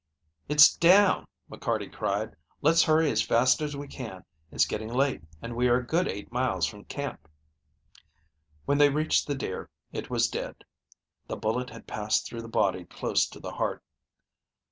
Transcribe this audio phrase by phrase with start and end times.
[0.49, 2.35] "It's down," McCarty cried.
[2.63, 4.25] "Let's hurry as fast as we can.
[4.51, 7.29] It's getting late, and we are a good eight miles from camp."
[8.65, 10.63] When they reached the deer it was dead.
[11.27, 13.83] The bullet had passed through the body close to the heart.